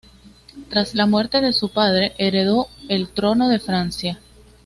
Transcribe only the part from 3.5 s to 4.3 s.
Francia.